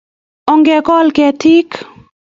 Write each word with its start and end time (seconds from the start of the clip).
Ongekol 0.51 1.07
ketik 1.15 1.69